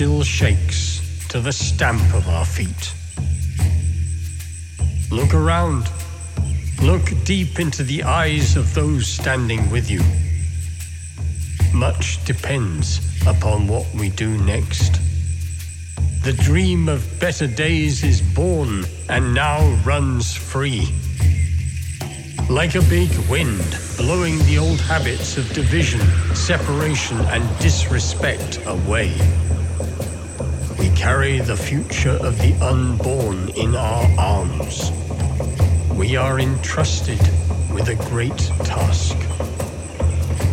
Still 0.00 0.22
shakes 0.22 1.26
to 1.28 1.42
the 1.42 1.52
stamp 1.52 2.00
of 2.14 2.26
our 2.26 2.46
feet. 2.46 2.94
Look 5.10 5.34
around. 5.34 5.90
Look 6.80 7.02
deep 7.24 7.60
into 7.60 7.82
the 7.82 8.04
eyes 8.04 8.56
of 8.56 8.72
those 8.72 9.06
standing 9.06 9.70
with 9.70 9.90
you. 9.90 10.00
Much 11.74 12.24
depends 12.24 13.02
upon 13.26 13.66
what 13.68 13.84
we 13.94 14.08
do 14.08 14.38
next. 14.38 15.02
The 16.24 16.32
dream 16.32 16.88
of 16.88 17.04
better 17.20 17.46
days 17.46 18.02
is 18.02 18.22
born 18.22 18.86
and 19.10 19.34
now 19.34 19.68
runs 19.84 20.34
free. 20.34 20.88
Like 22.48 22.74
a 22.74 22.82
big 22.88 23.10
wind, 23.28 23.76
blowing 23.98 24.38
the 24.46 24.56
old 24.56 24.80
habits 24.80 25.36
of 25.36 25.52
division, 25.52 26.00
separation, 26.34 27.18
and 27.26 27.44
disrespect 27.58 28.60
away. 28.64 29.14
Carry 31.00 31.38
the 31.38 31.56
future 31.56 32.18
of 32.20 32.36
the 32.36 32.52
unborn 32.62 33.48
in 33.56 33.74
our 33.74 34.06
arms. 34.18 34.92
We 35.94 36.14
are 36.16 36.38
entrusted 36.38 37.18
with 37.72 37.88
a 37.88 37.94
great 38.10 38.36
task. 38.64 39.16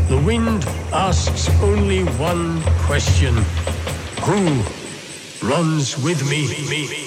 The 0.07 0.23
wind 0.25 0.63
asks 0.93 1.49
only 1.61 2.05
one 2.15 2.61
question 2.85 3.35
Who 4.23 4.63
runs 5.45 6.01
with 6.01 6.23
me? 6.29 7.06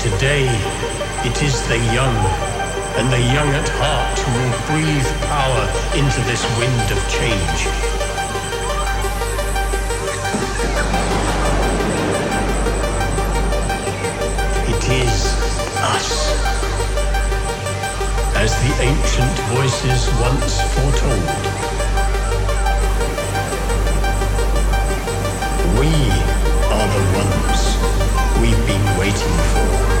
Today, 0.00 0.46
it 1.24 1.42
is 1.42 1.66
the 1.68 1.78
young, 1.92 2.16
and 2.96 3.12
the 3.12 3.20
young 3.20 3.48
at 3.48 3.68
heart 3.68 4.18
who 4.18 4.32
will 4.38 4.56
breathe 4.70 5.06
power 5.28 5.64
into 5.94 6.20
this 6.22 6.42
wind 6.58 6.90
of 6.90 6.98
change. 7.10 8.05
As 18.46 18.54
the 18.62 18.80
ancient 18.80 19.38
voices 19.56 20.08
once 20.20 20.60
foretold. 20.74 21.30
We 25.80 25.90
are 26.70 26.88
the 26.94 27.04
ones 27.18 27.60
we've 28.40 28.66
been 28.68 28.98
waiting 29.00 29.36
for. 29.50 29.95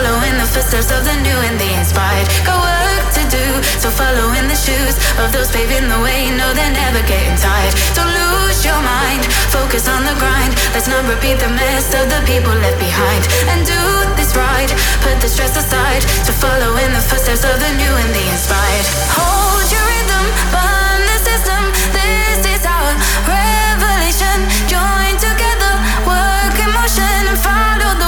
Following 0.00 0.40
the 0.40 0.48
footsteps 0.48 0.88
of 0.96 1.04
the 1.04 1.12
new 1.20 1.38
and 1.44 1.60
the 1.60 1.76
inspired. 1.76 2.24
Got 2.48 2.56
work 2.56 3.04
to 3.20 3.22
do, 3.28 3.44
so 3.76 3.92
follow 3.92 4.32
in 4.32 4.48
the 4.48 4.56
shoes 4.56 4.96
of 5.20 5.28
those 5.28 5.52
paving 5.52 5.92
the 5.92 6.00
way. 6.00 6.32
No, 6.32 6.56
they're 6.56 6.72
never 6.72 7.04
getting 7.04 7.36
tired. 7.36 7.76
Don't 7.92 8.08
lose 8.08 8.64
your 8.64 8.80
mind, 8.80 9.28
focus 9.52 9.92
on 9.92 10.08
the 10.08 10.16
grind. 10.16 10.56
Let's 10.72 10.88
not 10.88 11.04
repeat 11.04 11.36
the 11.36 11.52
mess 11.52 11.92
of 11.92 12.08
the 12.08 12.24
people 12.24 12.56
left 12.64 12.80
behind. 12.80 13.28
And 13.52 13.60
do 13.68 13.76
this 14.16 14.32
right, 14.32 14.72
put 15.04 15.20
the 15.20 15.28
stress 15.28 15.52
aside. 15.60 16.00
To 16.24 16.32
follow 16.32 16.80
in 16.80 16.96
the 16.96 17.04
footsteps 17.04 17.44
of 17.44 17.60
the 17.60 17.68
new 17.76 17.92
and 17.92 18.10
the 18.16 18.24
inspired. 18.32 18.88
Hold 19.20 19.68
your 19.68 19.84
rhythm, 19.84 20.24
burn 20.48 21.00
the 21.12 21.18
system. 21.28 21.62
This 21.92 22.40
is 22.56 22.64
our 22.64 22.96
revelation. 23.28 24.48
Join 24.64 25.12
together, 25.20 25.76
work 26.08 26.56
in 26.56 26.72
motion, 26.72 27.20
and 27.28 27.36
follow 27.36 27.99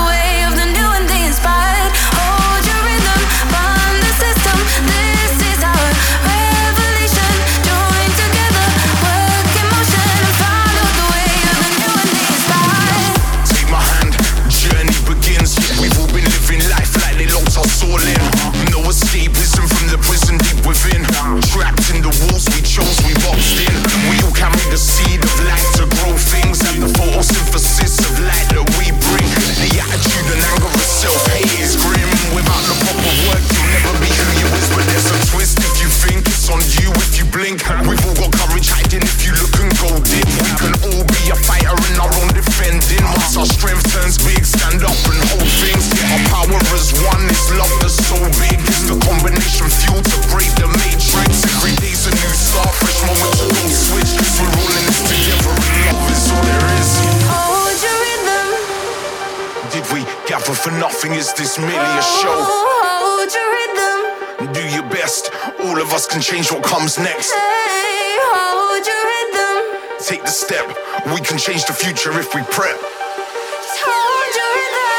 nothing? 61.03 61.19
Is 61.19 61.33
this 61.35 61.59
merely 61.59 61.75
a 61.75 62.03
show? 62.03 62.35
Oh, 62.35 62.83
hold 63.03 63.33
your 63.35 63.49
rhythm. 63.59 64.53
Do 64.53 64.63
your 64.75 64.89
best. 64.91 65.31
All 65.61 65.81
of 65.81 65.93
us 65.93 66.07
can 66.07 66.21
change 66.21 66.51
what 66.51 66.63
comes 66.63 66.99
next. 66.99 67.33
Hey, 67.33 68.19
hold 68.21 68.87
your 68.87 69.03
rhythm. 69.11 69.99
Take 70.05 70.23
the 70.23 70.31
step. 70.31 70.67
We 71.07 71.21
can 71.21 71.39
change 71.39 71.65
the 71.65 71.73
future 71.73 72.13
if 72.19 72.35
we 72.35 72.43
prep. 72.43 72.77
Hold 72.79 74.35
your 74.39 74.51
rhythm. 74.59 74.91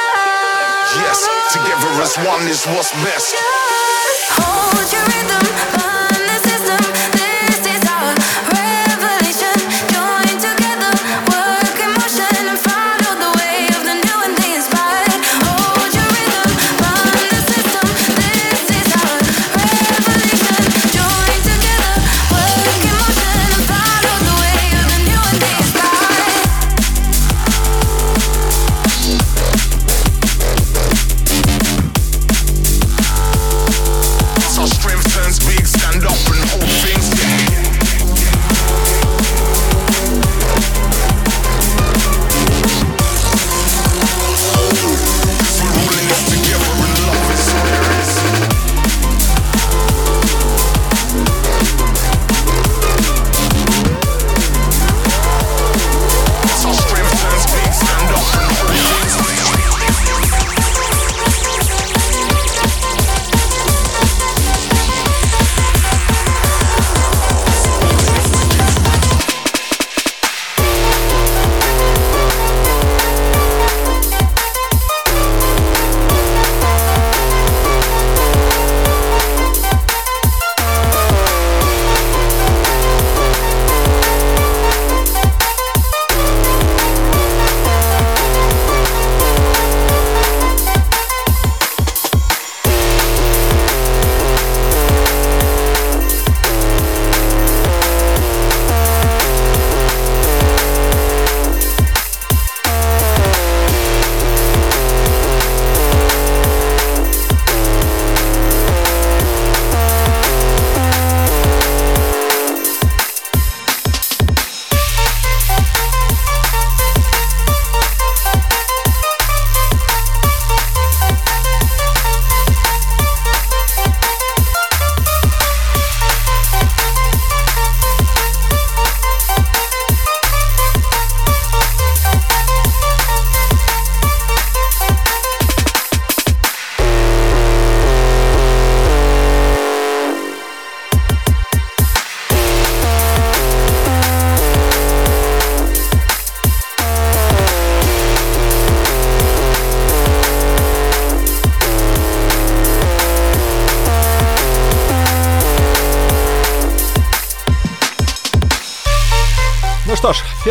Yes, 1.04 1.20
together 1.54 1.92
as 2.02 2.16
one 2.28 2.48
is 2.48 2.66
what's 2.66 2.92
best. 3.04 3.63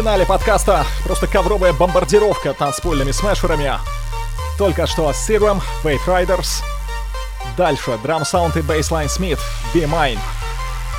Финале 0.02 0.26
подкаста 0.26 0.84
просто 1.04 1.28
ковровая 1.28 1.72
бомбардировка 1.72 2.54
танцпольными 2.54 3.12
смешерами. 3.12 3.72
Только 4.58 4.88
что 4.88 5.10
Serum, 5.10 5.62
Wave 5.84 6.04
Riders. 6.08 6.64
Дальше 7.56 7.92
Drum 8.02 8.22
Sound 8.22 8.58
и 8.58 8.62
Bassline 8.62 9.06
Smith, 9.06 9.38
Be 9.72 9.84
Mine. 9.84 10.18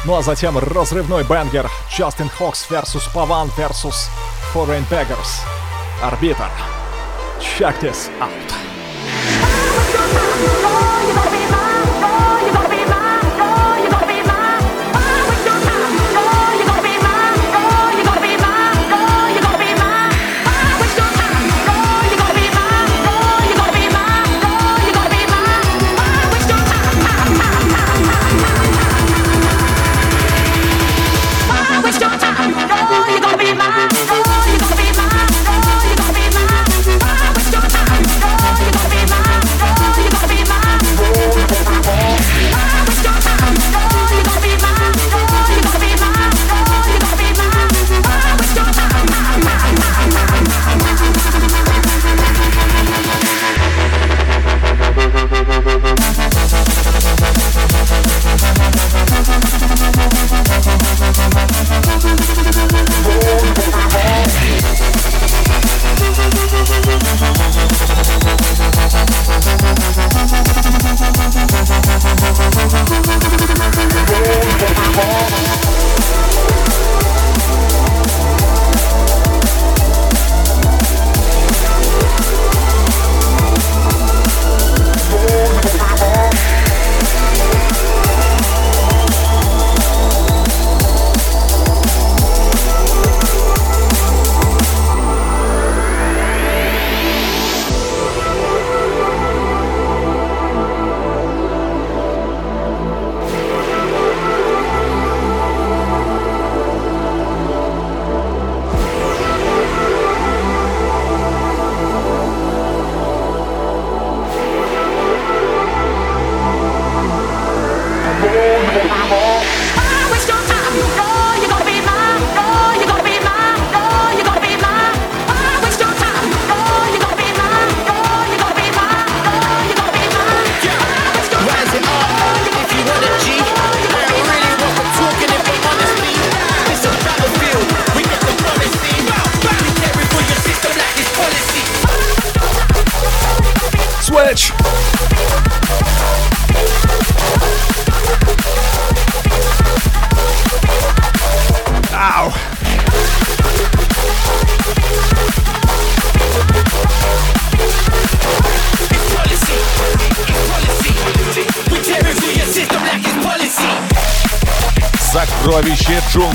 Ну 0.05 0.15
а 0.15 0.21
затем 0.21 0.57
разрывной 0.57 1.25
бенгер 1.25 1.69
Justin 1.89 2.31
Hawks 2.39 2.65
vs. 2.69 3.09
Pavan 3.13 3.51
vs. 3.57 4.09
Foreign 4.53 4.87
Beggars. 4.89 5.41
Арбитр. 6.01 6.49
Check 7.41 7.81
this 7.81 8.09
out. 8.21 8.53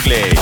Clay. 0.01 0.38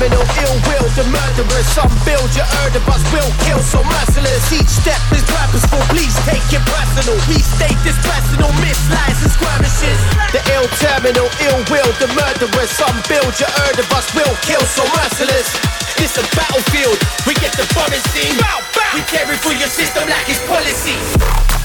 criminal 0.00 0.24
ill 0.40 0.56
will, 0.64 0.88
the 0.96 1.04
murderer. 1.12 1.62
Some 1.76 1.92
build 2.08 2.32
your 2.32 2.48
heard 2.56 2.72
of 2.72 2.88
us 2.88 3.04
will 3.12 3.28
kill, 3.44 3.60
so 3.60 3.84
merciless. 3.84 4.48
Each 4.48 4.72
step 4.80 4.96
is 5.12 5.20
rappers 5.28 5.60
for, 5.68 5.76
please 5.92 6.16
take 6.24 6.40
it 6.48 6.64
personal. 6.64 7.20
We 7.28 7.36
state 7.44 7.76
this 7.84 8.00
personal, 8.00 8.48
mislies 8.64 9.20
and 9.20 9.28
skirmishes. 9.28 10.00
The 10.32 10.40
ill 10.56 10.64
terminal, 10.80 11.28
ill 11.44 11.60
will, 11.68 11.92
the 12.00 12.08
murderer. 12.16 12.64
Some 12.64 12.96
build 13.12 13.36
your 13.36 13.52
heard 13.60 13.76
of 13.76 13.92
us 13.92 14.08
will 14.16 14.34
kill, 14.40 14.64
so 14.64 14.88
merciless. 14.96 15.52
This 16.00 16.16
a 16.16 16.24
battlefield, 16.32 16.96
we 17.28 17.36
get 17.36 17.52
the 17.60 17.68
bombing 17.76 18.00
scene. 18.16 18.40
Bow, 18.40 18.64
bow. 18.72 18.96
We 18.96 19.04
tear 19.04 19.28
through 19.36 19.60
your 19.60 19.68
system 19.68 20.08
like 20.08 20.24
it's 20.32 20.40
policy. 20.48 21.59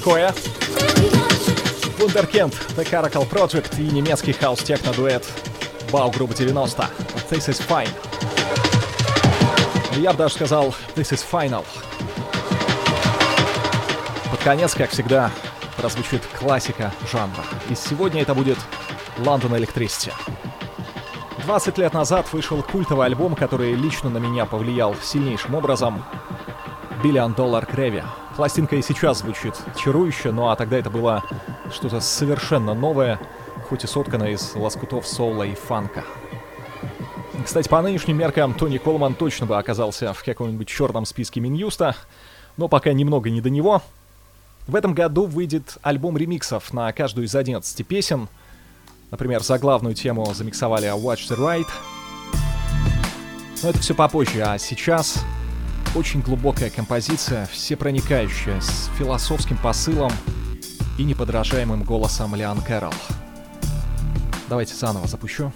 Такое? 0.00 0.32
Вундеркенд, 1.98 2.54
The 2.74 2.88
Caracal 2.90 3.28
Project 3.28 3.78
и 3.78 3.82
немецкий 3.82 4.32
хаус-техно-дуэт 4.32 5.26
Бау 5.92 6.10
Группа 6.10 6.32
90. 6.32 6.88
This 7.30 7.50
is 7.50 7.62
fine. 7.68 7.90
Я 9.96 10.12
бы 10.12 10.18
даже 10.18 10.34
сказал 10.34 10.74
This 10.96 11.12
is 11.12 11.22
final. 11.30 11.66
Под 14.30 14.40
конец, 14.40 14.74
как 14.74 14.88
всегда, 14.88 15.30
прозвучит 15.76 16.22
классика 16.38 16.92
жанра. 17.12 17.44
И 17.68 17.74
сегодня 17.74 18.22
это 18.22 18.34
будет 18.34 18.58
London 19.18 19.50
Electricity. 19.50 20.12
20 21.44 21.76
лет 21.76 21.92
назад 21.92 22.32
вышел 22.32 22.62
культовый 22.62 23.06
альбом, 23.06 23.34
который 23.34 23.74
лично 23.74 24.08
на 24.08 24.18
меня 24.18 24.46
повлиял 24.46 24.94
сильнейшим 25.02 25.54
образом. 25.54 26.02
Billion 27.02 27.34
Dollar 27.34 27.68
Gravy. 27.70 28.02
Пластинка 28.36 28.76
и 28.76 28.82
сейчас 28.82 29.18
звучит 29.18 29.54
чарующе, 29.76 30.32
ну 30.32 30.48
а 30.48 30.56
тогда 30.56 30.78
это 30.78 30.90
было 30.90 31.22
что-то 31.72 32.00
совершенно 32.00 32.74
новое, 32.74 33.18
хоть 33.68 33.84
и 33.84 33.86
сотканное 33.86 34.30
из 34.30 34.54
лоскутов 34.54 35.06
соула 35.06 35.44
и 35.44 35.54
фанка. 35.54 36.04
Кстати, 37.44 37.68
по 37.68 37.80
нынешним 37.82 38.18
меркам 38.18 38.54
Тони 38.54 38.78
Колман 38.78 39.14
точно 39.14 39.46
бы 39.46 39.58
оказался 39.58 40.12
в 40.12 40.22
каком-нибудь 40.22 40.68
черном 40.68 41.04
списке 41.06 41.40
Минюста, 41.40 41.96
но 42.56 42.68
пока 42.68 42.92
немного 42.92 43.30
не 43.30 43.40
до 43.40 43.50
него. 43.50 43.82
В 44.66 44.76
этом 44.76 44.94
году 44.94 45.26
выйдет 45.26 45.78
альбом 45.82 46.16
ремиксов 46.16 46.72
на 46.72 46.92
каждую 46.92 47.26
из 47.26 47.34
11 47.34 47.86
песен. 47.86 48.28
Например, 49.10 49.42
за 49.42 49.58
главную 49.58 49.94
тему 49.94 50.32
замиксовали 50.32 50.88
Watch 50.88 51.28
the 51.28 51.36
Ride. 51.36 51.68
Но 53.62 53.70
это 53.70 53.78
все 53.80 53.94
попозже, 53.94 54.42
а 54.42 54.58
сейчас 54.58 55.24
очень 55.94 56.20
глубокая 56.20 56.70
композиция, 56.70 57.46
всепроникающая, 57.46 58.60
с 58.60 58.90
философским 58.98 59.56
посылом 59.56 60.12
и 60.98 61.04
неподражаемым 61.04 61.82
голосом 61.82 62.34
Лиан 62.34 62.60
Кэрролл. 62.60 62.94
Давайте 64.48 64.74
заново 64.74 65.06
запущу. 65.08 65.52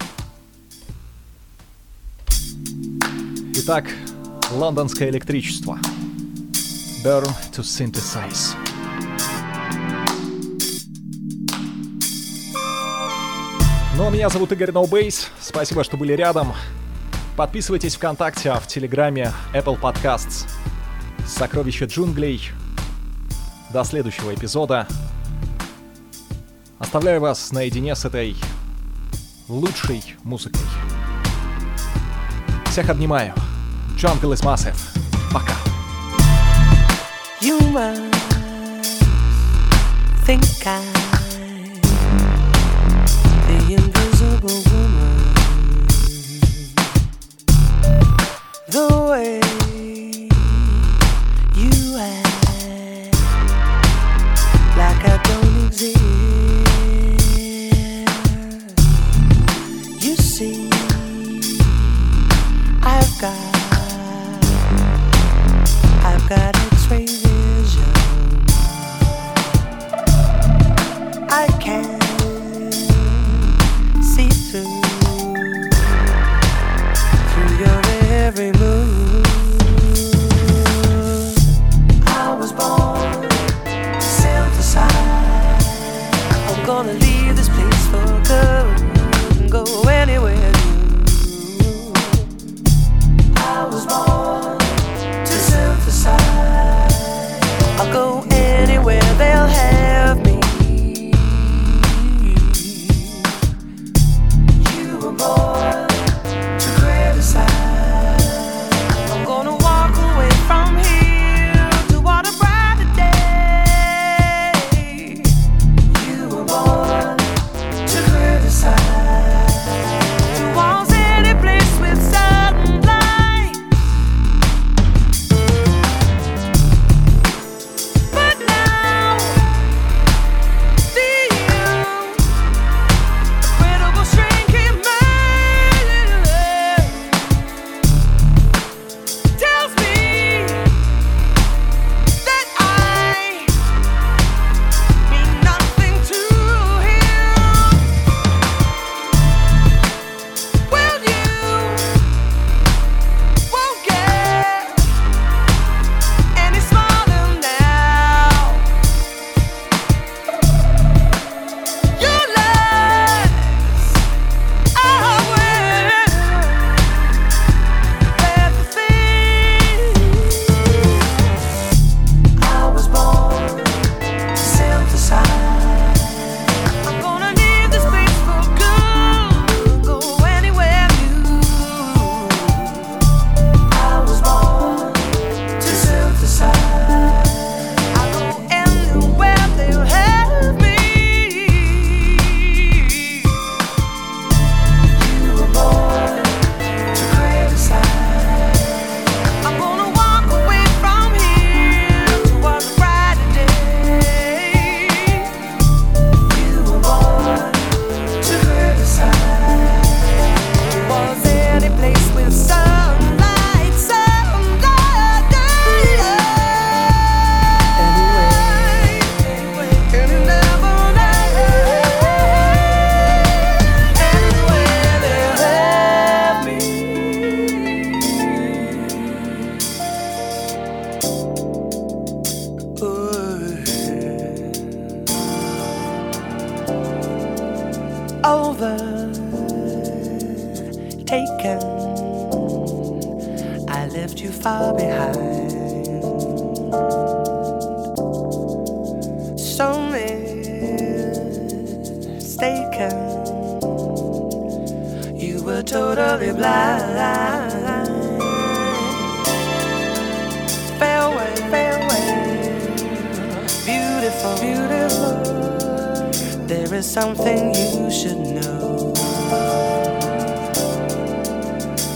Итак, 3.56 3.86
лондонское 4.50 5.08
электричество. 5.10 5.78
Burn 7.04 7.30
to 7.52 7.62
synthesize. 7.62 8.56
Ну, 13.96 14.08
а 14.08 14.10
меня 14.10 14.28
зовут 14.28 14.50
Игорь 14.50 14.72
Ноубейс. 14.72 15.20
No 15.20 15.28
Спасибо, 15.40 15.84
что 15.84 15.96
были 15.96 16.14
рядом. 16.14 16.52
Подписывайтесь 17.36 17.96
ВКонтакте, 17.96 18.50
а 18.50 18.60
в 18.60 18.68
Телеграме 18.68 19.32
Apple 19.52 19.80
Podcasts. 19.80 20.46
Сокровища 21.26 21.86
джунглей. 21.86 22.50
До 23.72 23.82
следующего 23.82 24.32
эпизода. 24.32 24.86
Оставляю 26.78 27.20
вас 27.20 27.50
наедине 27.50 27.96
с 27.96 28.04
этой 28.04 28.36
лучшей 29.48 30.14
музыкой. 30.22 30.62
Всех 32.66 32.88
обнимаю. 32.88 33.34
Jungle 33.96 34.32
is 34.32 34.44
massive. 34.44 34.76
Пока. 35.32 35.54
You 37.40 37.58
must 37.72 38.14
think 40.24 40.66
I 40.66 41.03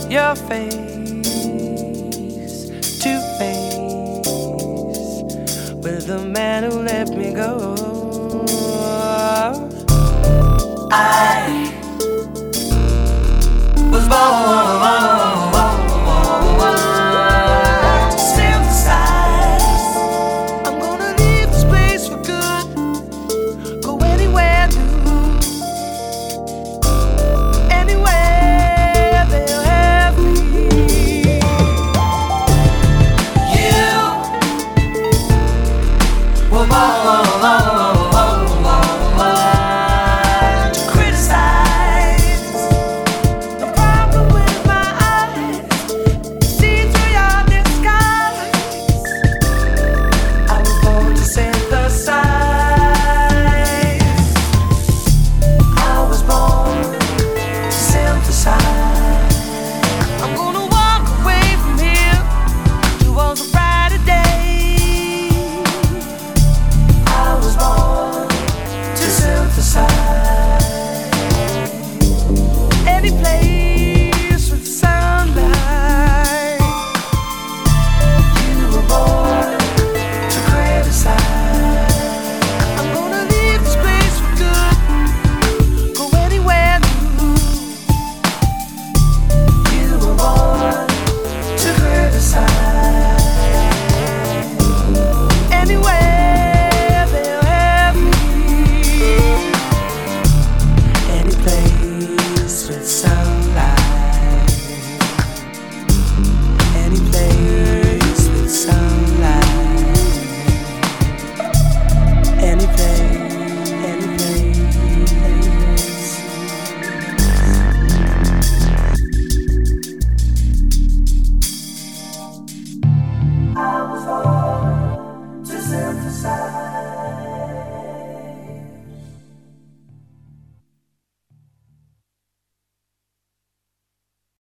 your 0.09 0.35
face 0.35 0.73
to 2.99 3.21
face 3.37 4.25
with 5.83 6.07
the 6.07 6.19
man 6.25 6.63
who 6.63 6.81
let 6.81 7.09
me 7.09 7.31
go. 7.31 7.75
I 10.91 11.71
was 13.91 14.07
born. 14.07 14.68